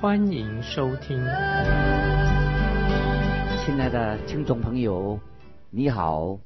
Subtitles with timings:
[0.00, 1.18] 欢迎收听。
[3.62, 5.20] 亲爱的听众朋友，
[5.68, 6.40] 你好，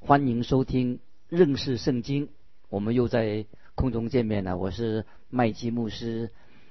[0.00, 2.30] 欢迎收听认识圣经。
[2.70, 6.30] 我们又在空中见面了，我是麦基牧师。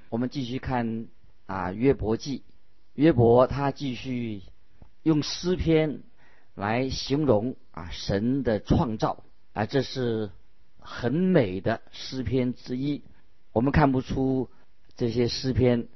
[0.10, 1.05] 我们继续看
[1.46, 2.41] 啊约伯记，
[2.96, 4.41] 约伯他继续
[5.04, 6.02] 用诗篇
[6.55, 10.32] 来形容啊神的创造啊，这是
[10.80, 13.04] 很美的诗篇之一。
[13.52, 14.50] 我们看不出
[14.98, 15.90] 这些诗篇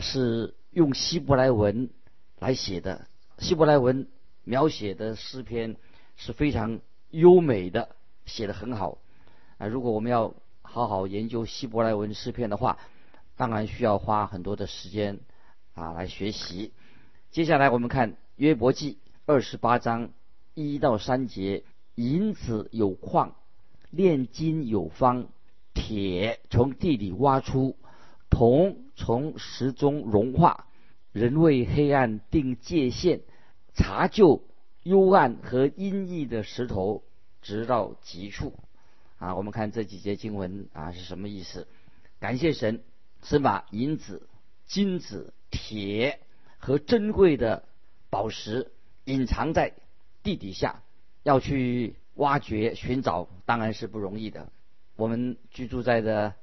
[0.00, 1.90] 是用希伯来文
[2.38, 3.06] 来写的，
[3.38, 4.08] 希伯来文
[4.44, 5.76] 描写的诗篇
[6.16, 8.98] 是非常优美的，写的很好。
[9.58, 12.78] 啊，如果我们要好好研究希伯来文诗篇的话，
[13.36, 15.20] 当然需要花很多的时间
[15.74, 16.72] 啊来学习。
[17.30, 20.10] 接下来我们看约伯记二十八章
[20.54, 23.36] 一到三节：银子有矿，
[23.90, 25.28] 炼金有方，
[25.74, 27.76] 铁从地里挖出，
[28.30, 30.66] 铜从石中融化。
[31.12, 33.20] 人为黑暗定界限，
[33.74, 34.42] 查究
[34.82, 37.04] 幽暗和阴翳的石头，
[37.42, 38.58] 直到极处。
[39.18, 41.68] 啊，我们看这几节经文啊是什么意思？
[42.18, 42.82] 感谢神，
[43.22, 44.26] 神把银子、
[44.64, 46.18] 金子、铁
[46.56, 47.64] 和珍贵的
[48.08, 48.72] 宝石
[49.04, 49.74] 隐藏在
[50.22, 50.82] 地底下，
[51.22, 54.50] 要去挖掘、寻找，当然是不容易的。
[54.96, 56.34] 我们居住在的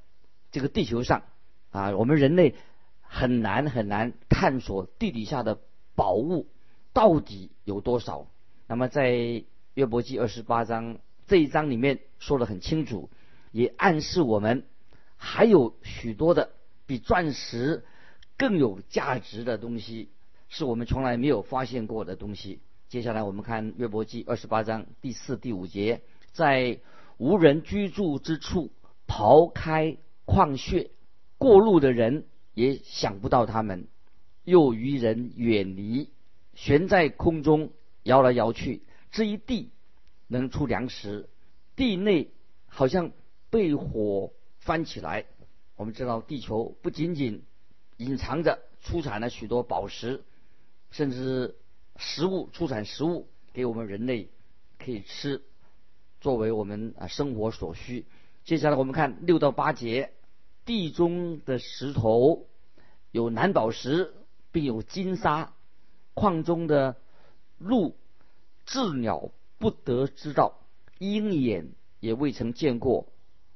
[0.52, 1.23] 这个地球上
[1.72, 2.56] 啊，我们人类
[3.02, 5.60] 很难很难探索地底下的
[5.95, 6.48] 宝物
[6.94, 8.27] 到底有多少。
[8.67, 10.99] 那么在约伯记二十八章。
[11.27, 13.11] 这一章里面说的很清楚，
[13.52, 14.64] 也暗示我们
[15.16, 16.49] 还有许多的
[16.88, 17.86] 比钻石
[18.36, 20.10] 更有价值的东西，
[20.48, 22.61] 是我们从来没有发现过的东西。
[22.88, 26.02] 接下来我们看约伯记二十八章第四、第五节，
[26.32, 26.80] 在
[27.17, 28.71] 无人居住之处
[29.05, 30.89] 刨开矿穴，
[31.39, 33.88] 过路的人也想不到他们，
[34.44, 36.11] 又与人远离，
[36.54, 37.72] 悬在空中
[38.04, 39.72] 摇来摇去，这一地。
[40.32, 41.27] 能出粮食，
[41.76, 42.30] 地内
[42.67, 43.11] 好像
[43.50, 45.26] 被火翻起来。
[45.76, 47.42] 我们知道，地球不仅仅
[47.98, 50.23] 隐藏着出产了许多宝石，
[50.92, 51.56] 甚至
[51.95, 54.30] 食物出产食物给我们人类
[54.77, 55.42] 可以吃，
[56.21, 58.06] 作为我们啊生活所需。
[58.44, 60.11] 接下来我们看六到八节，
[60.70, 62.46] 地中的石头
[63.10, 64.14] 有蓝宝石，
[64.52, 65.54] 并有金沙；
[66.14, 66.96] 矿中的
[67.58, 67.96] 鹿、
[68.68, 69.32] 鸷鸟。
[69.58, 70.60] 不得知道，
[71.00, 73.08] 鹰眼也未曾见过，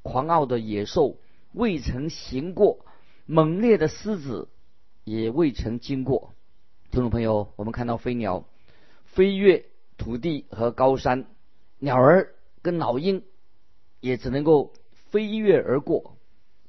[0.01, 1.19] 狂傲的野兽
[1.51, 2.83] 未曾行过，
[3.27, 4.49] 猛烈的狮子
[5.03, 6.33] 也未曾经过。
[6.89, 8.43] 听众朋友，我们看到飞鸟
[9.05, 9.65] 飞越
[9.97, 11.27] 土地和高山，
[11.77, 13.23] 鸟儿跟老鹰
[13.99, 14.73] 也只能够
[15.11, 16.12] 飞跃而过，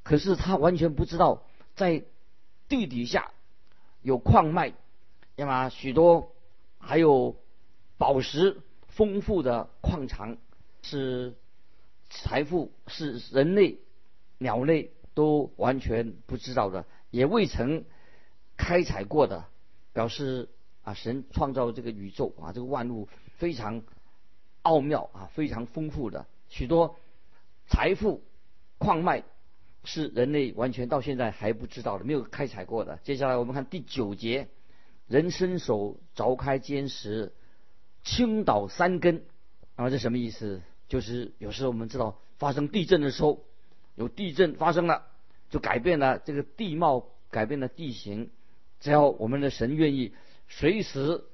[0.04, 1.42] 可是他完全不知道
[1.74, 2.04] 在
[2.68, 3.32] 地底下
[4.02, 4.72] 有矿脉，
[5.34, 6.30] 那么许多
[6.78, 7.34] 还有
[7.98, 8.60] 宝石。
[8.86, 10.36] 丰富的矿场
[10.82, 11.34] 是
[12.10, 13.80] 财富，是人类、
[14.38, 17.84] 鸟类都完全不知道的，也未曾
[18.56, 19.46] 开采过的，
[19.92, 20.48] 表示
[20.84, 23.82] 啊，神创造这个宇宙啊，这个万物非常
[24.62, 26.94] 奥妙啊，非常丰富的许多
[27.66, 28.22] 财富
[28.78, 29.24] 矿脉
[29.84, 32.98] 是人类完全到现在还不知道的，没有开采过的。
[33.02, 34.48] 接下来我们看第九节，
[35.06, 37.32] 人伸手凿开坚石。
[38.06, 39.24] 倾倒三根，
[39.76, 40.60] 那么这什么意思？
[40.88, 43.46] 就是有时候我们知道发生地震的时候，
[43.94, 45.06] 有地震发生了，
[45.48, 48.30] 就改变了这个地貌，改变了地形。
[48.78, 50.12] 只要我们的神愿意，
[50.48, 51.24] 随时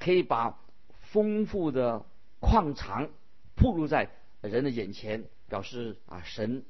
[0.00, 0.58] 可以把
[1.00, 2.04] 丰富的
[2.40, 3.08] 矿场
[3.54, 4.10] 铺露在
[4.40, 6.64] 人的眼前，表示啊，神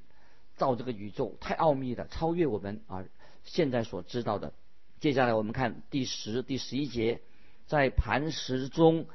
[0.56, 3.04] 造这个宇宙太奥秘了，超越我们啊
[3.44, 4.52] 现在所知道的。
[4.98, 7.20] 接下来我们看第十、第十一节，
[7.66, 9.06] 在磐石中。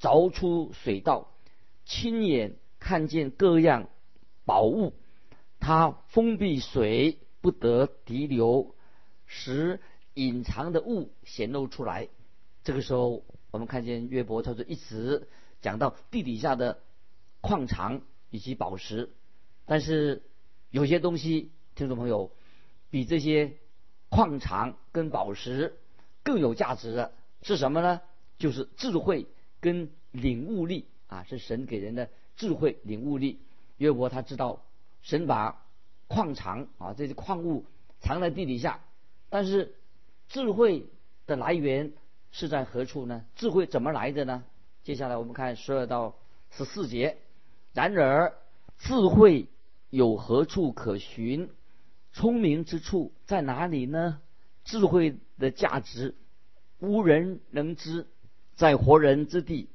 [0.00, 1.30] 凿出水道，
[1.84, 3.88] 亲眼看见各样
[4.44, 4.94] 宝物，
[5.60, 8.74] 他封闭水不得滴流，
[9.26, 9.78] 使
[10.14, 12.08] 隐藏的物显露出来。
[12.64, 15.28] 这个时候，我们看见约伯他就一直
[15.60, 16.80] 讲到地底下的
[17.40, 19.08] 矿场以及宝石，
[19.66, 20.24] 但是
[20.72, 22.30] 有些东西，听众朋友，
[22.90, 23.52] 比这些
[24.08, 25.76] 矿场跟宝石
[26.22, 28.00] 更有价值的是什么呢？
[28.38, 29.26] 就是智慧
[29.60, 33.38] 跟领悟力啊，是神给人的智慧领悟力。
[33.76, 34.62] 约伯他知道
[35.02, 35.62] 神把
[36.08, 37.66] 矿藏啊这些矿物
[38.00, 38.80] 藏在地底下，
[39.28, 39.74] 但是
[40.28, 40.86] 智慧
[41.26, 41.92] 的来源
[42.30, 43.26] 是在何处呢？
[43.36, 44.42] 智慧怎么来的呢？
[44.84, 46.16] 接下来我们看十二到
[46.50, 47.18] 十四节。
[47.74, 48.32] 然而
[48.78, 49.48] 智慧
[49.92, 51.50] 有何处可寻？
[52.14, 54.22] 聪明之处在哪里呢？
[54.64, 56.14] 智慧的价值
[56.78, 58.06] 无人能知，
[58.54, 59.68] 在活人之地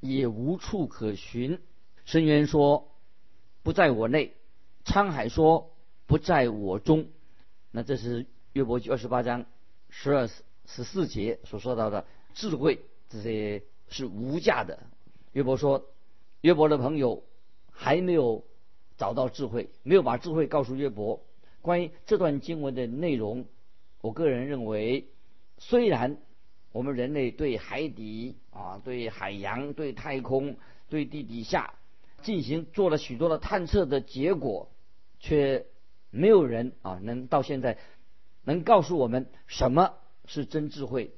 [0.00, 1.62] 也无处可寻。
[2.04, 2.92] 深渊说
[3.62, 4.36] 不在我内，
[4.84, 5.74] 沧海说
[6.04, 7.08] 不在我中。
[7.70, 9.46] 那这是约伯记二十八章
[9.88, 10.28] 十二
[10.66, 12.04] 十四节所说到的
[12.34, 14.86] 智慧，这些是无价的。
[15.32, 15.86] 约伯说，
[16.42, 17.24] 约伯的朋友
[17.70, 18.44] 还没有
[18.98, 21.24] 找到智慧，没有把智慧告诉约伯。
[21.62, 23.46] 关于这段经文的内容，
[24.00, 25.08] 我个人认为，
[25.56, 26.18] 虽然
[26.72, 30.56] 我们人类对海底啊、对海洋、对太空、
[30.88, 31.74] 对地底下
[32.22, 34.70] 进行做了许多的探测的结果，
[35.20, 35.66] 却
[36.10, 37.78] 没有人啊能到现在
[38.44, 39.94] 能告诉我们什么
[40.26, 41.12] 是真智慧，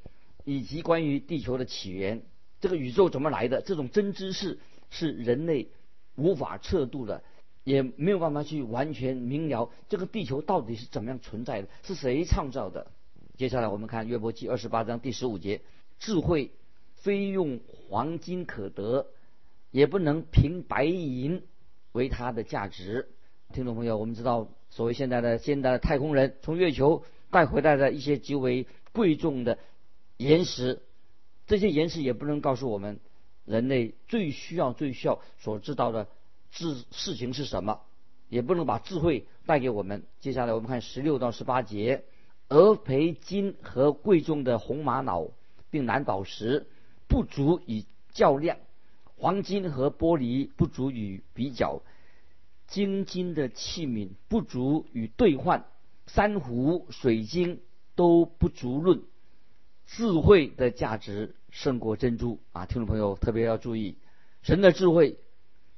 [0.45, 2.23] 以及关于地球的起源、
[2.61, 4.59] 这个宇宙怎么来的这种真知识，
[4.91, 5.71] 是人类
[6.17, 7.23] 无法测度的。
[7.65, 12.87] 也没有办法去完全明了这个地球到底是怎么样存在的，是谁创造的。
[13.37, 15.61] 接下来我们看约伯记二十八章第十五节：
[15.99, 16.51] 智慧
[16.97, 19.07] 非用黄金可得，
[19.71, 21.43] 也不能凭白银
[21.93, 23.09] 为它的价值。
[23.53, 29.59] 听众朋友，我们知道，所谓现在的现代的太空人从月球带回来的一些极为贵重的
[30.17, 30.83] 岩石，
[31.47, 33.01] 这些岩石也不能告诉我们
[33.45, 36.09] 人类最需要、最需要所知道的。
[36.51, 37.81] 事事情是什么，
[38.29, 40.05] 也不能把智慧带给我们。
[40.21, 42.05] 接下来我们看十六到十八节：
[42.49, 45.33] 鹅培金和贵重的红玛瑙，
[45.71, 46.67] 并蓝宝石
[47.09, 48.57] 不足以较量；
[49.17, 51.83] 黄金和玻璃不足以比较；
[52.67, 55.63] 精金的器皿不足以兑换；
[56.07, 57.61] 珊瑚、水晶
[57.95, 59.03] 都不足论。
[59.87, 62.67] 智慧的价值胜过珍珠啊！
[62.67, 63.97] 听众朋友特别要注意，
[64.43, 65.19] 神的智慧。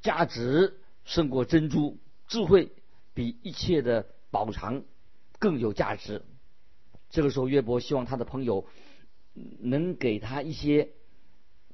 [0.03, 2.73] 价值胜过珍珠，智慧
[3.15, 4.83] 比一切的宝藏
[5.39, 6.23] 更有价值。
[7.11, 8.67] 这个时候，约伯希望他的朋友
[9.61, 10.91] 能给他一些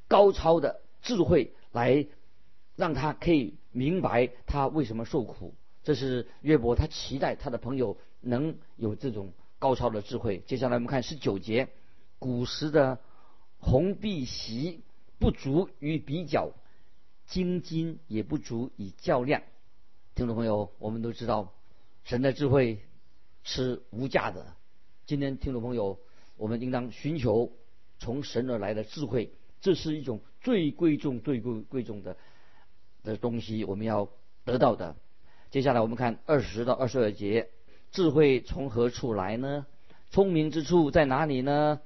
[0.08, 2.06] 高超的智慧，来
[2.76, 5.54] 让他可以明白他为什么受苦。
[5.82, 10.42] 这是约伯他期待他的朋友能有这种高超的智慧。
[10.46, 11.68] 接下来我们看十九节：
[12.18, 12.98] 古时的
[13.58, 14.82] 红碧玺
[15.18, 16.52] 不足于比较。
[17.28, 19.42] 金金也不足以较量，
[20.14, 21.52] 听众朋友，我们都知道，
[22.04, 22.80] 神的智慧
[23.44, 24.56] 是无价的。
[25.04, 25.98] 今天，听众朋友，
[26.38, 27.52] 我们应当寻求
[27.98, 29.30] 从神而来的智慧，
[29.60, 32.16] 这是一种最贵重、最贵贵重的
[33.02, 34.08] 的东西，我们要
[34.46, 34.96] 得到的。
[35.50, 37.50] 接下来，我们看二十到二十二节：
[37.92, 39.66] 智慧从何处来呢？
[40.10, 41.82] 聪明之处在哪里呢？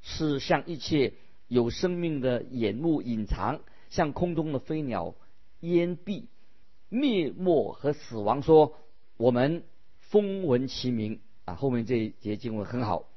[0.00, 1.14] 是向一切
[1.48, 3.60] 有生命的眼目隐藏。
[3.96, 5.14] 像空中的飞鸟，
[5.60, 6.26] 烟蔽
[6.90, 8.74] 灭没和死亡说
[9.16, 9.64] ：“我们
[10.00, 13.08] 风闻其名啊。”后面这一节经文很好。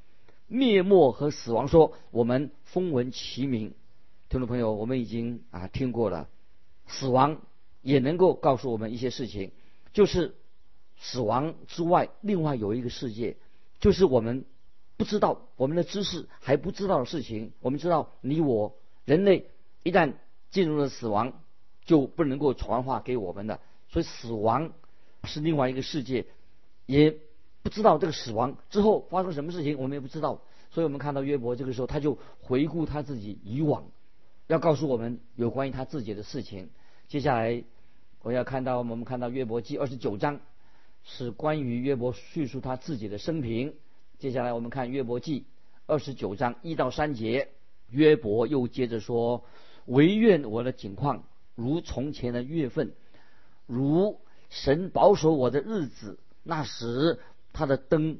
[0.47, 3.73] 灭没和死亡说：“我们风闻其名。”
[4.29, 6.29] 听众朋友，我们已经啊听过了。
[6.87, 7.41] 死亡
[7.81, 9.51] 也能够告诉我们一些事情，
[9.91, 10.33] 就是
[10.97, 13.35] 死亡之外，另外有一个世界，
[13.81, 14.45] 就是我们
[14.95, 17.51] 不知道我们的知识还不知道的事情。
[17.59, 19.49] 我们知道，你我人类
[19.83, 20.13] 一旦
[20.51, 21.33] 进入了死亡，
[21.85, 24.71] 就不能够传话给我们的，所以死亡
[25.23, 26.25] 是另外一个世界，
[26.85, 27.15] 也
[27.61, 30.41] 不知道这个死亡之后发生什么事情，我们也不知道。
[30.71, 33.85] 所以我们看到约伯这个时候，他就回顾他自己以往，
[34.47, 36.69] 要告诉我们有关于他自己的事情。
[37.07, 37.63] 接下来
[38.21, 40.39] 我要看到我们看到约伯记二十九章，
[41.03, 43.75] 是关于约伯叙述他自己的生平。
[44.19, 45.45] 接下来我们看约伯记
[45.85, 47.49] 二十九章一到三节，
[47.89, 49.43] 约伯又接着说。
[49.89, 51.23] 唯愿我的景况
[51.55, 52.93] 如从前的月份，
[53.65, 56.19] 如神保守我的日子。
[56.43, 57.19] 那时
[57.53, 58.19] 他的灯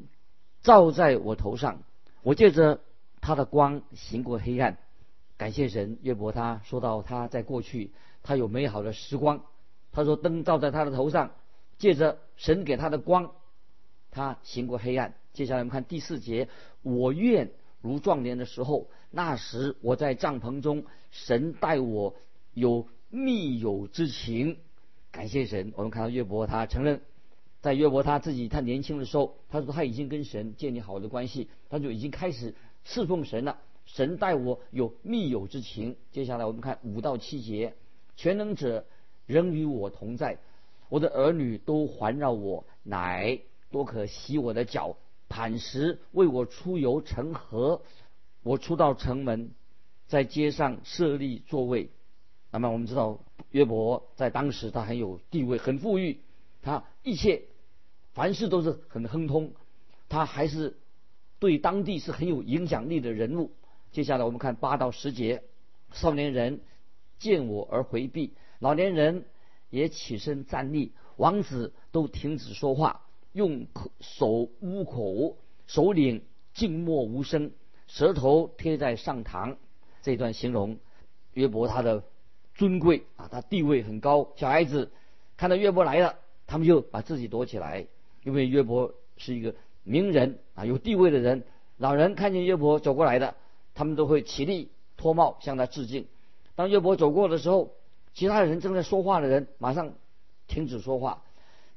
[0.62, 1.84] 照在我头上，
[2.24, 2.82] 我借着
[3.22, 4.78] 他的光行过黑暗。
[5.38, 7.92] 感谢神，约伯他说到他在过去
[8.24, 9.46] 他有美好的时光。
[9.92, 11.32] 他说灯照在他的头上，
[11.78, 13.32] 借着神给他的光，
[14.12, 15.14] 他行过黑暗。
[15.34, 16.50] 接下来我们看第四节，
[16.82, 18.88] 我愿如壮年的时候。
[19.12, 22.16] 那时我在帐篷中，神待我
[22.54, 24.58] 有密友之情，
[25.12, 25.74] 感谢神。
[25.76, 27.02] 我们看到约伯他承认，
[27.60, 33.58] 在约伯他自己他年轻的时候，他说他已经跟神建立好的关系，他就已经开始侍奉神了。
[33.88, 35.96] 神待我有密友之情。
[36.12, 37.74] 接下来我们看五到七节，
[38.16, 38.86] 全能者
[39.26, 40.38] 仍与我同在，
[40.90, 43.40] 我的儿女都环绕我，乃
[43.72, 44.98] 多可洗我的脚，
[45.30, 47.82] 磐石为我出游成河。
[48.42, 49.52] 我出到城门，
[50.08, 51.92] 在街上设立座位。
[52.52, 53.20] 那么我们知道
[53.52, 56.22] 约伯在当时他很有地位，很富裕，
[56.62, 57.44] 他一切
[58.14, 59.54] 凡事都是很亨通，
[60.08, 60.78] 他还是
[61.38, 63.52] 对当地是很有影响力的人物。
[63.92, 65.44] 接下来我们看八到十节，
[65.92, 66.62] 少年人
[67.20, 69.26] 见我而回避，老年人
[69.70, 73.68] 也起身站立，王子都停止说话，用
[74.00, 77.52] 手捂口，首领静默无声，
[77.88, 79.58] 舌头贴在上膛。
[80.02, 80.78] 这段形容
[81.34, 82.04] 约伯他的
[82.56, 84.32] 尊贵啊，他地位很高。
[84.36, 84.92] 小孩子
[85.38, 86.16] 看到约伯来了，
[86.48, 87.88] 他们就把自己躲起来，
[88.24, 91.44] 因为约伯是一个名人啊，有地位的人。
[91.78, 93.36] 老人看见约伯走过来的。
[93.76, 96.06] 他们都会起立脱帽向他致敬。
[96.56, 97.76] 当约伯走过的时候，
[98.14, 99.94] 其他人正在说话的人马上
[100.48, 101.24] 停止说话。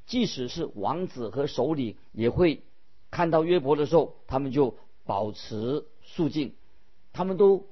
[0.06, 2.62] 即使是王子和首领也会
[3.10, 6.54] 看到约伯的时候，他们就保持肃静。
[7.12, 7.66] 他们都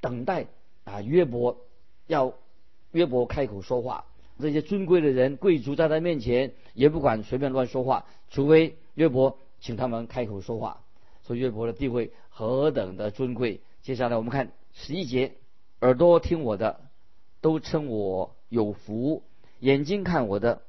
[0.00, 0.46] 等待
[0.84, 1.58] 啊约伯
[2.06, 2.34] 要
[2.92, 4.06] 约伯开口说话。
[4.38, 10.82] 这些尊贵的人贵族在他面前也不管随便乱说话，除非约伯请他们开口说话。
[11.26, 13.60] 说约伯的地位何等的尊贵。
[13.82, 15.34] 接下来我们看十一节，
[15.82, 16.80] 耳朵听我的，
[17.42, 19.22] 都称我有福；
[19.58, 20.62] 眼睛看我的，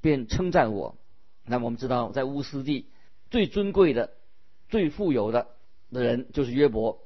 [0.00, 0.96] 便称赞我。
[1.44, 2.86] 那么我们知道，在乌斯地
[3.30, 4.12] 最尊贵的、
[4.68, 5.48] 最富有的
[5.92, 7.00] 的人就是约伯。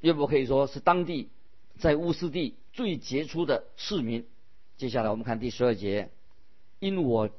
[0.00, 1.30] 约伯可以说是当地
[1.78, 4.26] 在乌斯地最杰出的市民。
[4.76, 6.10] 接下来我们看第十二节，
[6.78, 7.30] 因我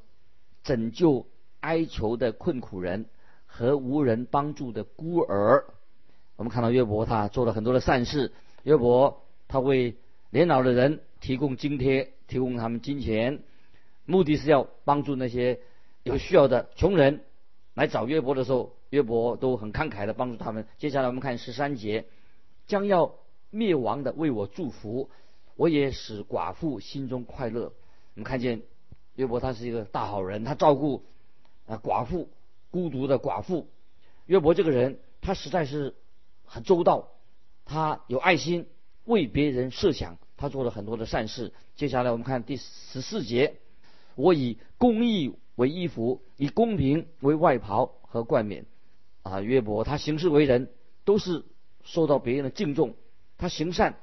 [0.62, 1.26] 拯救
[1.60, 3.06] 哀求的困苦人。
[3.48, 5.64] 和无人帮助的孤儿，
[6.36, 8.32] 我们看到约伯他做了很多的善事。
[8.64, 9.96] 约伯他为
[10.28, 13.38] 年老的人提供津贴，提供他们金钱，
[14.06, 15.60] 目的是要帮助那些
[16.02, 17.22] 有需要的穷人。
[17.74, 20.66] 来找约伯的时候，约伯都很慷慨的帮助他们。
[20.78, 22.06] 接下来我们看十三节，
[22.66, 23.16] 将要
[23.50, 25.10] 灭亡的为我祝福，
[25.56, 27.64] 我也使寡妇心中快乐。
[28.14, 28.62] 我们看见
[29.16, 31.04] 约伯他是一个大好人，他照顾
[31.66, 32.30] 啊寡妇。
[32.68, 33.68] 孤独的寡妇，
[34.26, 35.94] 约伯这个人，他实在是
[36.44, 37.08] 很周到，
[37.64, 38.66] 他有爱心，
[39.04, 41.54] 为别人设想，他做了很多的善事。
[41.74, 43.56] 接下来我们看第十四节，
[44.16, 48.66] 我以公义为衣服，以公平为外袍和冠冕。
[49.22, 50.72] 啊，约伯他行事为人
[51.04, 51.44] 都是
[51.84, 52.96] 受到别人的敬重，
[53.38, 53.96] 他行善，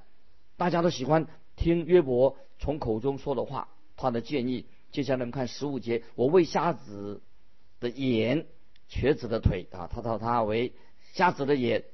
[0.56, 1.28] 大家都喜欢
[1.58, 3.68] 听约伯从口中说的话，
[3.98, 4.66] 他的建议。
[4.92, 7.22] 接下来我们看十五节，我为瞎子
[7.82, 8.46] 的眼。
[8.90, 10.74] 瘸子的腿啊，他称他为
[11.14, 11.86] 瞎子的眼，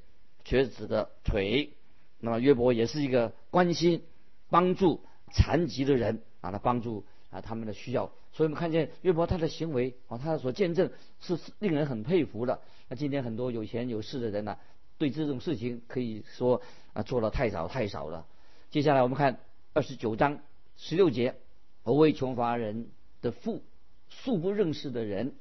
[0.43, 1.77] 瘸子的腿。
[2.19, 4.03] 那么约伯也是一个关心、
[4.49, 8.11] 帮助残疾的人啊，他帮助啊他们的需要。
[8.31, 12.61] 所以我们看见约伯他的行为啊，他所见证是令人很佩服的。
[12.87, 14.57] 那今天很多有钱有势的人呢，
[14.97, 16.61] 对这种事情可以说
[16.93, 18.25] 啊做的太少太少了。
[18.69, 19.39] 接下来我们看
[19.73, 20.39] 二十九章
[20.77, 21.35] 十六节，
[21.83, 22.89] 我为穷乏人
[23.21, 23.63] 的父，
[24.09, 25.33] 素不认识的人。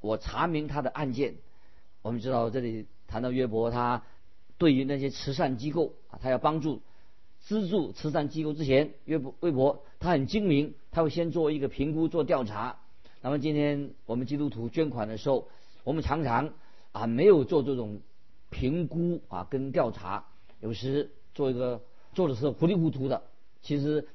[0.00, 1.36] 我查明他的案件，
[2.02, 4.04] 我们知道这里谈到约伯，他
[4.58, 6.82] 对于那些慈善机构啊，他要帮助
[7.46, 12.80] 资助慈善机构之前，约伯约伯他很精明，他会先做一个评估做调查。
[13.22, 15.48] 那么今天我们基督徒捐款的时候，
[15.84, 16.52] 我们常常
[16.90, 18.00] 啊没有做这种
[18.50, 20.26] 评估啊跟调查，
[20.60, 21.80] 有时做一个
[22.14, 23.22] 做的是糊里糊涂的。
[23.62, 24.06] 其实。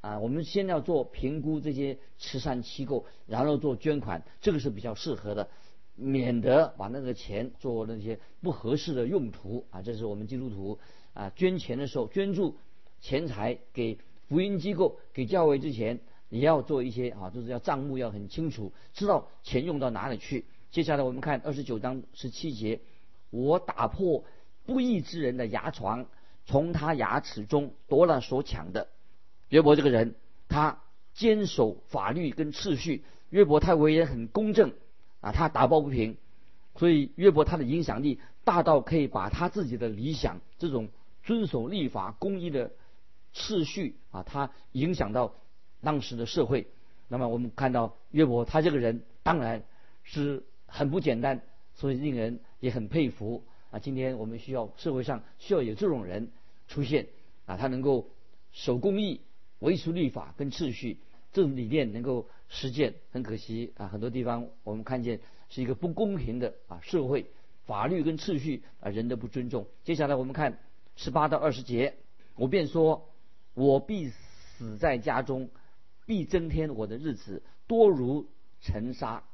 [0.00, 5.48] 啊，我们先要做评估这些慈善机构，然后做捐款，这个是比较适合的，
[5.96, 9.82] 免得把那个钱做那些不合适的用途啊。
[9.82, 10.78] 这是我们基督徒
[11.14, 12.56] 啊捐钱的时候，捐助
[13.00, 20.44] 钱财给福音机构、给教会之前，也要做一些啊，就是要账目要很清楚，知道钱用到哪里去。
[20.70, 22.80] 接下来我们看二十九章十七节，
[23.30, 24.24] 我打破
[24.66, 26.06] 不义之人的牙床，
[26.44, 28.88] 从他牙齿中夺了所抢的。
[29.48, 30.14] 约伯这个人，
[30.48, 30.78] 他
[31.14, 33.04] 坚守法律跟秩序。
[33.30, 34.72] 约伯他为人很公正
[35.20, 36.16] 啊，他打抱不平，
[36.76, 40.88] 所以约伯他的影响力大到可以把他自己的理想，这种
[41.22, 42.72] 遵守立法、公义的
[43.34, 45.34] 秩序啊，他影响到
[45.80, 46.66] 当时的社会。
[47.08, 49.62] 那么我们看到约伯他这个人当然
[50.04, 51.42] 是很不简单，
[51.74, 53.78] 所以令人也很佩服啊。
[53.78, 56.30] 今天我们需要社会上需要有这种人
[56.66, 57.06] 出现
[57.46, 58.10] 啊，他能够
[58.52, 59.20] 守公义。
[59.60, 60.98] 维持律法跟秩序，
[61.32, 65.18] 这种理念能够实践，很可惜啊，很多地方我们看见
[65.48, 67.26] 是一个不公平的啊社会，
[67.66, 69.66] 法律跟秩序啊，人都不尊重。
[69.82, 70.60] 接下来我们看
[70.94, 71.96] 十八到二十节，
[72.36, 73.08] 我便说，
[73.58, 75.50] 我必死在家中，
[76.06, 78.28] 必增添我的日子多如
[78.60, 79.24] 尘沙。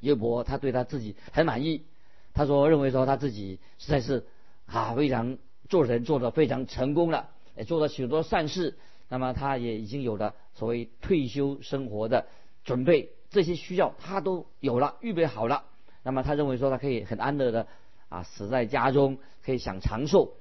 [0.00, 1.84] 约伯他对他自己很满意，
[2.32, 4.26] 他说认为说他自己实在是
[4.64, 5.36] 啊非常
[5.68, 8.78] 做人做得非常成功了，也做了许多善事。
[9.10, 12.26] 那么他也已经有了所谓退休生活的
[12.64, 15.64] 准备，这些需要他都有了，预备好了。
[16.02, 17.66] 那么他认为说他可以很安乐的
[18.08, 20.34] 啊死在家中，可以享长寿。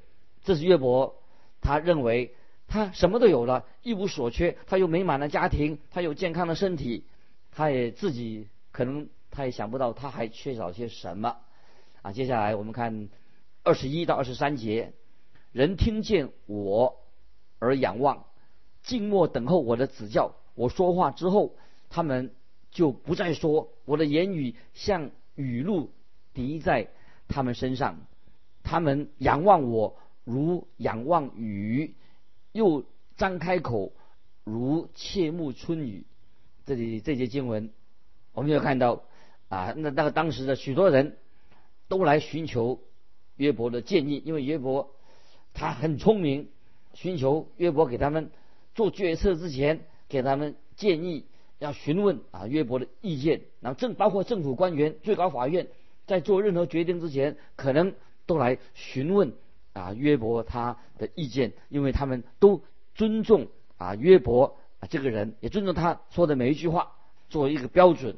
[0.45, 1.15] 这是约伯，
[1.61, 2.33] 他认为
[2.73, 4.57] 他什么都有了，一无所缺。
[4.65, 7.05] 他有美满的家庭，他有健康的身体，
[7.51, 11.37] 他也自己可能他也想不到他还缺少些什么。
[12.01, 13.09] 啊，接下来我们看
[13.63, 14.93] 二十一到二十三节，
[15.51, 16.97] 人听见我
[17.59, 18.25] 而仰望。
[18.81, 20.33] 静默等候我的指教。
[20.55, 21.55] 我说话之后，
[21.91, 22.33] 他们
[22.71, 23.69] 就不再说。
[23.85, 25.91] 我的言语像雨露
[26.33, 26.89] 滴在
[27.27, 27.99] 他们身上。
[28.63, 31.93] 他们仰望我如仰望雨，
[32.53, 32.85] 又
[33.17, 33.91] 张开口
[34.45, 36.05] 如切木春雨。
[36.65, 37.69] 这里这节经文，
[38.31, 39.03] 我们要看到
[39.49, 41.17] 啊，那那个当时的许多人
[41.89, 42.79] 都来寻求
[43.35, 44.95] 约伯的建议，因为约伯
[45.53, 46.47] 他很聪明，
[46.93, 48.31] 寻求约伯给他们。
[48.75, 51.25] 做决策之前，给他们建议，
[51.59, 53.41] 要询问啊约伯的意见。
[53.59, 55.67] 然后政包括政府官员、最高法院，
[56.07, 57.93] 在做任何决定之前，可能
[58.25, 59.33] 都来询问
[59.73, 62.63] 啊约伯他的意见，因为他们都
[62.95, 64.57] 尊重啊约伯
[64.89, 66.93] 这个人，也尊重他说的每一句话，
[67.29, 68.17] 作为一个标准。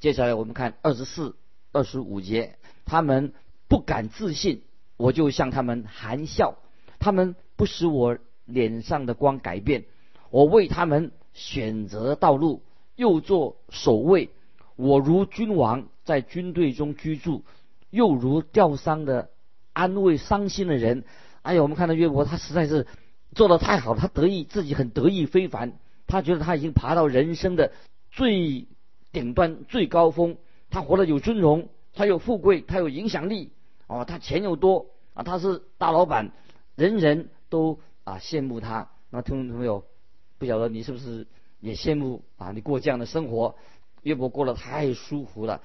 [0.00, 1.36] 接下来我们看二十四、
[1.72, 3.32] 二十五节，他们
[3.68, 4.62] 不敢自信，
[4.96, 6.56] 我就向他们含笑，
[6.98, 9.84] 他们不使我脸上的光改变。
[10.30, 12.62] 我为他们选择道路，
[12.96, 14.30] 又做守卫。
[14.76, 17.44] 我如君王在军队中居住，
[17.90, 19.30] 又如吊丧的
[19.72, 21.04] 安慰伤心的人。
[21.42, 22.86] 哎呀，我们看到约伯，他实在是
[23.34, 25.72] 做的太好，他得意，自己很得意非凡。
[26.06, 27.72] 他觉得他已经爬到人生的
[28.10, 28.66] 最
[29.12, 30.36] 顶端、最高峰。
[30.70, 33.52] 他活得有尊荣，他有富贵，他有影响力。
[33.86, 36.32] 哦，他钱又多啊，他是大老板，
[36.76, 38.90] 人人都啊羡慕他。
[39.10, 39.84] 那听众朋友。
[40.38, 41.28] 不晓得你是不是
[41.60, 42.50] 也羡慕啊？
[42.50, 43.54] 你过这样的生活，
[44.02, 45.60] 约伯过得太舒服了。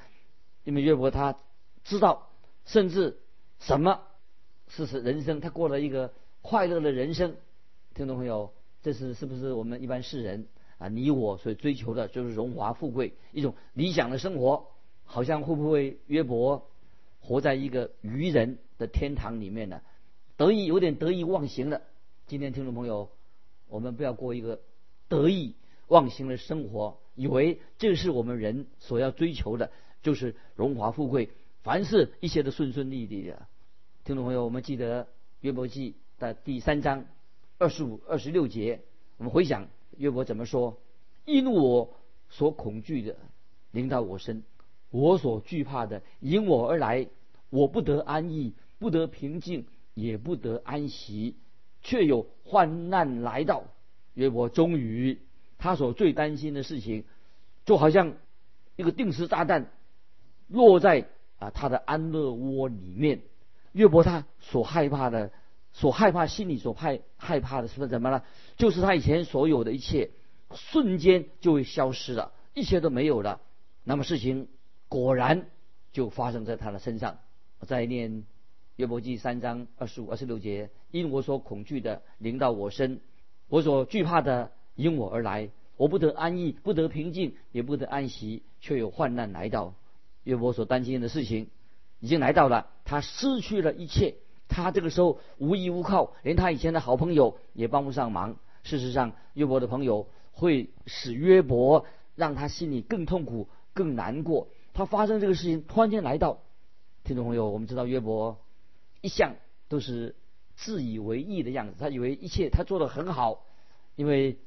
[0.63, 1.35] 因为约伯他
[1.83, 2.29] 知道，
[2.63, 3.17] 甚至
[3.59, 4.01] 什么
[4.67, 7.35] 是是人生，他过了一个快乐的人生。
[7.93, 10.87] 听众朋友，这是是不是我们一般世人啊？
[10.87, 14.67] 你我所追求的就是荣华富贵，一种理想的生活，
[15.03, 16.69] 好像会不会约伯
[17.19, 19.81] 活在一个愚人的天堂里面呢？
[20.35, 21.81] 得意有点得意忘形了。
[22.27, 23.09] 今天听众朋友。
[23.69, 24.61] 我们不要过一个
[25.09, 25.53] 得意
[25.89, 31.31] 忘形的生活，以为这是我们人所要追求的，就是荣华富贵，
[31.63, 33.47] 凡事一切都顺顺利利的。
[34.03, 35.07] 听众朋友，我们记得
[35.41, 37.05] 约伯记的第三章
[37.57, 38.81] 二十五、二十六节，
[39.17, 39.67] 我们回想
[39.97, 40.79] 约伯怎么说
[41.25, 41.93] ：“因我
[42.29, 43.15] 所恐惧的
[43.71, 44.43] 临到我身，
[44.89, 47.07] 我所惧怕的因我而来，
[47.49, 51.35] 我不得安逸，不得平静，也不得安息。”
[51.83, 53.63] 却有患难来到，
[54.13, 55.19] 约伯终于
[55.57, 57.05] 他所最担心的事情，
[57.65, 58.15] 就好像
[58.75, 59.71] 一个定时炸弹
[60.47, 61.07] 落在
[61.39, 63.21] 啊他的安乐窝里面。
[63.71, 65.31] 约伯他所害怕的，
[65.73, 68.23] 所害怕心里所害害怕的是不是怎么了？
[68.57, 70.11] 就是他以前所有的一切
[70.53, 73.41] 瞬间就会消失了，一切都没有了。
[73.83, 74.47] 那么事情
[74.87, 75.47] 果然
[75.91, 77.19] 就发生在他的身上。
[77.59, 78.23] 我再念。
[78.75, 83.01] 约伯记三章二十五、二十六节，因我所恐惧的临到我身，
[83.49, 89.73] 我所惧怕的因我而来，我不得安逸，不得平静，也不得安息，却有患难来到。
[90.27, 91.47] 约伯所担心的事情
[92.01, 94.15] 已经来到了，他失去了一切，
[94.49, 98.35] 他这个时候无依无靠，连他以前的好朋友也帮不上忙。
[98.63, 101.85] 事实上，约伯的朋友会使约伯
[102.15, 104.49] 让他心里更痛苦、更难过。
[104.73, 106.39] 他发生这个事情突然间来到，
[107.05, 108.37] 听众朋友，我们知道约伯。
[108.99, 109.35] 一向
[109.69, 110.13] 都是
[110.57, 113.45] 自以为意的样子，他以为一切他做的很好，
[113.95, 114.37] 因为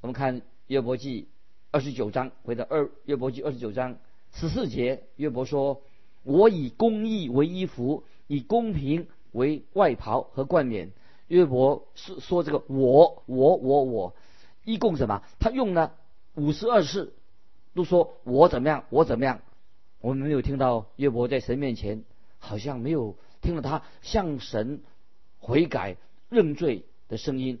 [0.00, 1.28] 我们看约伯记
[1.70, 3.98] 二十九章，回到二约伯记二十九章
[4.32, 5.82] 十四节，约伯说
[6.22, 10.92] ：“我以公义为衣服，以公平为外袍和冠冕。”
[11.28, 14.14] 约伯是说这个我我我我，
[14.64, 15.22] 一共什么？
[15.38, 15.94] 他用了
[16.34, 17.14] 五十二次，
[17.74, 19.40] 都说我怎么样，我怎么样。
[20.00, 22.04] 我们没有听到约伯在神面前
[22.38, 23.16] 好像没有。
[23.40, 24.82] 听了他向神
[25.38, 25.96] 悔改
[26.28, 27.60] 认罪的声音，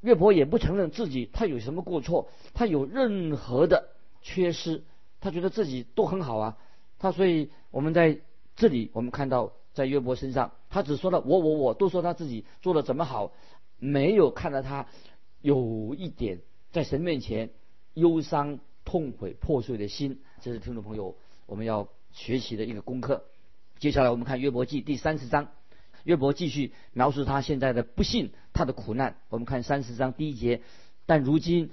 [0.00, 4.82] 岳伯也不承认自己他有什么过错，他有任何的缺失，
[5.22, 6.58] 他觉得自己都很好啊。
[6.98, 8.20] 他所以我们在
[8.54, 13.32] 这里我们看到在约伯身上，他只说了我我我，都说他自己做的怎么好，
[13.78, 14.86] 没有看到他
[15.40, 17.50] 有一点在神面前
[17.94, 20.20] 忧伤、痛悔、破碎的心。
[20.42, 23.24] 这是听众朋友我们要学习的一个功课。
[23.78, 25.48] 接下来我们看约伯记第三十章，
[26.04, 29.16] 约伯继续描述他现在的不幸，他的苦难。
[29.28, 30.62] 我们看三十章第一节，
[31.06, 31.70] 但如今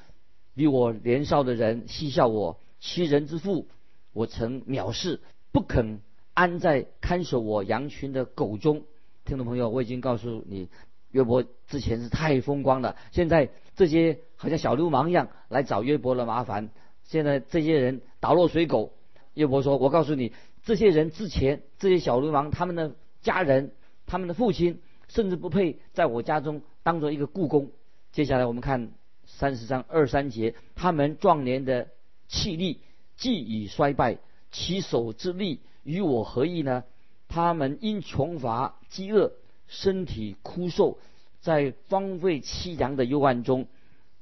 [0.56, 3.68] 比我年少的人嬉笑我，欺人之父，
[4.14, 6.02] 我曾藐视，不肯
[6.34, 8.84] 安在看守我羊群的狗中。
[9.26, 10.70] 听众朋友，我已经告诉你，
[11.12, 16.70] 约伯之前是太风光了，现在这些好像小流氓一样来找约伯的麻烦。
[17.04, 18.94] 现在这些人打落水狗。
[19.36, 23.72] 约伯说：“我告诉你。”这些人之前，这些小流氓，他们的家人，
[24.06, 27.72] 他们的父亲，甚至不配在我家中当做一个故宫。
[28.12, 28.92] 接下来我们看
[29.26, 31.88] 三十章二三节，他们壮年的
[32.30, 32.80] 气力
[33.18, 34.20] 既已衰败，
[34.52, 36.86] 其手之力与我何异呢？
[37.28, 39.34] 他们因穷乏、饥饿，
[39.68, 40.98] 身体枯瘦，
[41.42, 43.68] 在荒废凄凉的幽暗中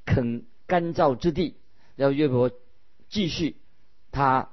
[0.06, 1.56] 啃干燥之地。
[1.96, 2.52] 要约伯
[3.10, 3.58] 继续，
[4.12, 4.50] 他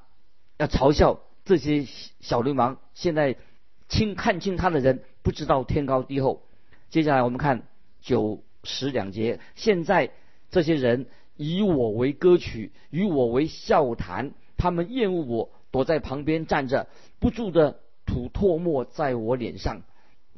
[0.58, 1.20] 要嘲笑。
[1.44, 1.86] 这些
[2.20, 3.36] 小流氓现在
[3.88, 6.42] 清看清他的人不知道天高地厚。
[6.88, 7.68] 接下来我们看
[8.00, 9.40] 九十两节。
[9.54, 10.10] 现在
[10.50, 14.32] 这些人以我为歌曲，与我为笑谈。
[14.56, 19.82] 他们厌恶我，躲在旁边站着，不住的吐唾沫在我脸上。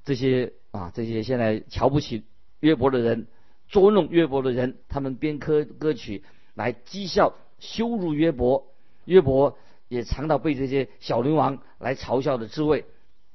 [0.04, 2.24] 这些啊，这些现在瞧不起
[2.60, 3.26] 约伯的人，
[3.68, 8.66] 捉弄约伯的人，他们编歌歌曲来讥笑、羞辱约伯。
[9.04, 9.56] 约伯。
[9.88, 12.86] 也尝到被这些小流氓来嘲笑的滋味，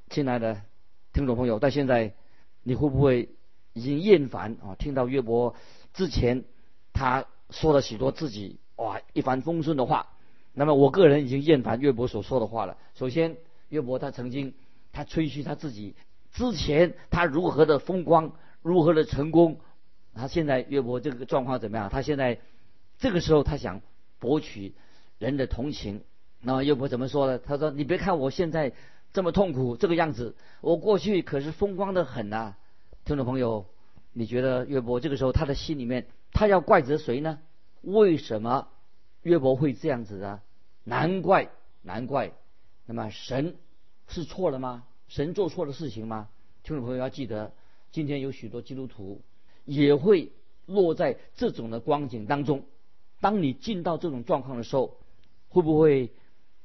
[0.09, 0.63] 亲爱的
[1.13, 2.13] 听众朋友，到现在
[2.61, 3.29] 你会不会
[3.71, 4.75] 已经厌烦啊？
[4.77, 5.55] 听到约伯
[5.93, 6.43] 之前
[6.91, 10.07] 他说了许多自己哇一帆风顺的话，
[10.53, 12.77] 那么我个人已经厌烦约伯所说的话了。
[12.95, 13.37] 首先，
[13.69, 14.53] 约伯他曾经
[14.91, 15.95] 他吹嘘他自己
[16.31, 19.59] 之前他如何的风光，如何的成功，
[20.15, 21.89] 他现在约伯这个状况怎么样？
[21.89, 22.39] 他现在
[22.97, 23.81] 这个时候他想
[24.19, 24.73] 博取
[25.19, 26.01] 人的同情。
[26.41, 27.37] 那么约伯怎么说呢？
[27.37, 28.73] 他说：“你别看我现在
[29.13, 32.55] 这么痛苦，这个样子，我过去可是风光的很呐。”
[33.05, 33.65] 听众朋友，
[34.13, 37.39] 你觉得约伯这个时候他的心里面，他要怪责谁呢？
[37.81, 38.67] 为什么
[39.21, 40.43] 约伯会这样子啊？
[40.83, 41.49] 难怪，
[41.81, 42.31] 难怪。
[42.85, 43.55] 那么神
[44.07, 44.85] 是错了吗？
[45.07, 46.29] 神做错了事情吗？
[46.63, 47.53] 听众朋友要记得，
[47.91, 49.21] 今天有许多基督徒
[49.65, 50.31] 也会
[50.65, 52.65] 落在这种的光景当中。
[53.19, 54.97] 当你进到这种状况的时候，
[55.49, 56.11] 会不会？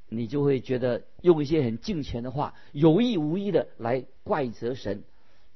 [0.09, 5.03] 你就会觉得用一些很敬虔的话，有意无意的来怪责神，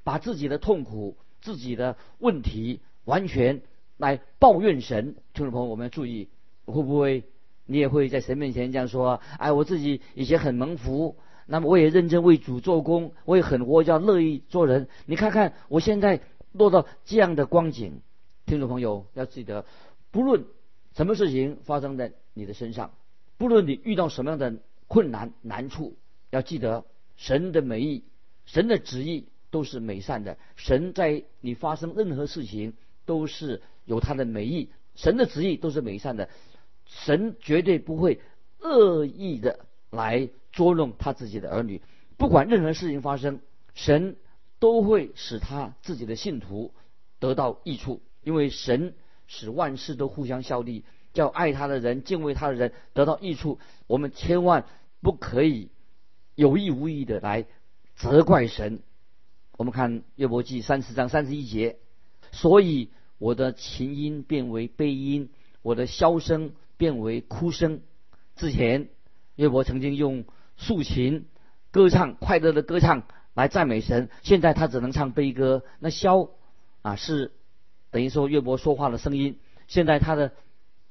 [0.03, 3.63] 把自己的痛苦、自己的问题完全
[4.01, 5.15] 来抱怨神。
[5.35, 6.29] 听众朋友，我们要注意，
[6.65, 7.25] 会不会
[7.67, 9.21] 你也会在神面前这样说？
[9.39, 14.89] 哎，我自己以前很蒙福，那么我也认真为主做工，我也很我叫乐意做人。
[15.05, 16.21] 你看看我现在
[16.53, 18.01] 落到这样的光景，
[18.47, 19.67] 听众朋友要记得，
[20.11, 20.45] 不论
[20.97, 22.93] 什么事情发生在你的身上。
[23.37, 25.97] 不论你遇到什么样的困难难处，
[26.31, 26.85] 要记得
[27.17, 28.05] 神的美意，
[28.47, 30.39] 神的旨意都是美善的。
[30.57, 36.29] 神在你发生任何事情都是有他的美意，神的旨意都是美善的。
[36.87, 38.21] 神绝对不会
[38.59, 41.83] 恶意的来捉弄他自己的儿女。
[42.17, 43.41] 不管任何事情发生，
[43.75, 44.17] 神
[44.59, 46.75] 都会使他自己的信徒
[47.19, 48.95] 得到益处，因为神
[49.27, 50.85] 使万事都互相效力。
[51.13, 53.59] 叫爱他的人、敬畏他的人得到益处。
[53.89, 54.65] 我们千万
[55.01, 55.71] 不可以
[56.37, 57.47] 有意无意的来
[57.97, 58.81] 责怪神。
[59.57, 61.79] 我们看约伯记三十章三十一节，
[62.33, 65.31] 所以我的琴音变为悲音，
[65.63, 67.81] 我的箫声变为哭声。
[68.37, 68.89] 之前
[69.37, 70.25] 约伯曾经用
[70.57, 71.27] 竖琴
[71.71, 75.65] 歌唱、快乐的歌唱来赞美神，现在他只能唱悲歌。
[75.79, 76.31] 那箫
[76.83, 77.33] 啊，是
[77.91, 79.39] 等于说约伯说话的声音。
[79.69, 80.33] 现在他的。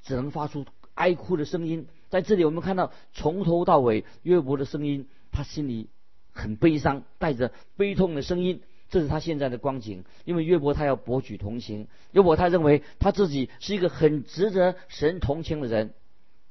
[0.01, 1.85] 只能发出哀哭的声音。
[2.07, 5.89] 在这里，我们看到从头到尾约伯的声音，他心里
[6.31, 8.61] 很悲伤，带着悲痛的声音。
[8.89, 10.03] 这是他现在的光景。
[10.25, 15.93] 因为约伯他要博取同情，约伯他认为他自己是一个很值得神同情的人。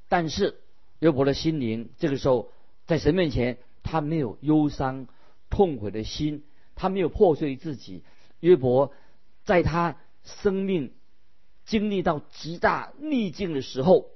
[0.09, 0.57] 但是
[1.01, 2.51] 约伯的心灵这个时候
[2.87, 5.07] 在神面前，他没有忧伤
[5.51, 8.03] 痛悔的心，他没有破碎自己。
[8.41, 8.93] 约伯
[9.45, 10.93] 在他生命。
[11.65, 14.07] 经历到极大逆境的时候，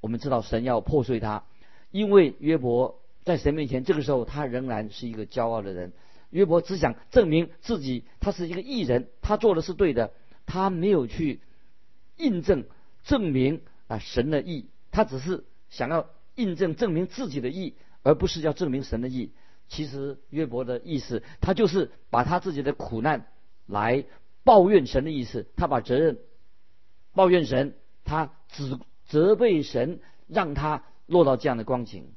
[0.00, 1.44] 我们知道神要破碎他，
[1.92, 5.92] 因为约伯在神面前，这个时候他仍然是一个骄傲的人。
[6.32, 10.12] 约伯只想证明自己，他是一个艺人，他做的是对的，
[10.46, 11.40] 他没有去
[12.16, 12.64] 印证
[13.04, 19.32] 证明啊神的意，他只是想要印证证明自己的意，而不是要证明神的意。
[19.68, 23.26] 其实约伯的意思，他就是把他自己的苦难
[23.66, 24.04] 来
[24.42, 26.18] 抱怨神的意思，他把责任
[27.14, 32.14] 抱怨神，他指责备神，让他落到这样的光景。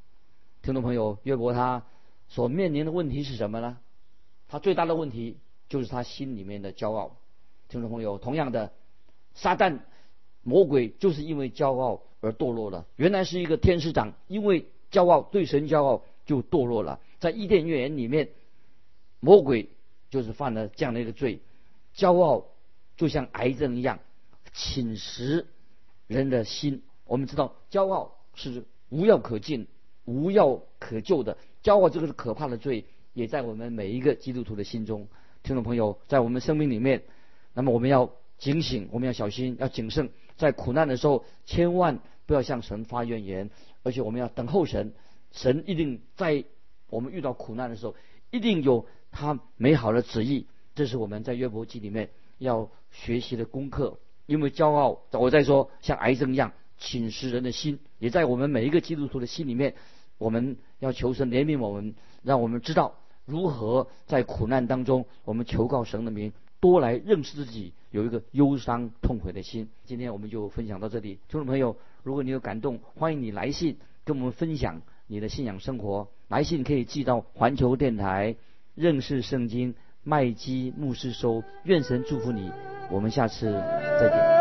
[0.62, 1.86] 听众朋友，约伯他
[2.30, 3.78] 所面临的问题是什么呢？
[4.56, 5.36] 他最大的问题
[5.68, 7.18] 就是他心里面的骄傲。
[7.68, 8.72] 听众朋友，同样的，
[9.34, 9.80] 撒旦
[10.44, 12.86] 魔鬼就是因为骄傲而堕落了。
[12.96, 17.02] 原来是一个天使长，因为骄傲对神骄傲就堕落了。
[17.20, 18.30] 在伊甸园里面，
[19.20, 19.68] 魔鬼
[20.10, 21.41] 就是犯了这样的一个罪，
[21.94, 22.46] 骄傲
[22.96, 24.00] 就像癌症一样
[24.54, 25.44] 侵蚀
[26.08, 26.82] 人的心。
[27.04, 29.65] 我们知道，骄傲是无药可救、
[30.06, 31.38] 无药可救的。
[31.62, 35.08] 骄傲这个是可怕的罪，也在我们每一个基督徒的心中。
[35.41, 37.04] 听众朋友，在我们生命里面。
[37.54, 43.49] 那么我们要警醒，我们要小心，要谨慎，在苦难的时候，千万不要向神发怨言，
[43.84, 44.93] 而且我们要等候神，
[45.32, 46.43] 神一定在
[46.89, 47.95] 我们遇到苦难的时候，
[48.32, 50.47] 一定有他美好的旨意。
[50.75, 53.97] 这是我们在约伯记里面要学习的功课。
[54.25, 59.75] 因为骄傲，我在说像癌症一样侵蚀人的心，也在我们每一个基督徒的心里面，
[60.17, 62.95] 我们要求神怜悯我们，让我们知道
[63.26, 66.32] 如何在苦难当中，我们求告神的名。
[66.62, 69.70] 多来认识自己，有一个忧伤痛悔的心。
[69.84, 76.08] 今天我们就分享到这里，听众朋友，如果你有感动，欢迎你来信跟我们分享你的信仰生活。
[76.28, 78.36] 来信可以寄到环球电台
[78.74, 81.44] 认识圣经麦基牧师收。
[81.66, 82.52] 愿神祝福你，
[82.90, 83.52] 我们下次
[84.00, 84.35] 再见。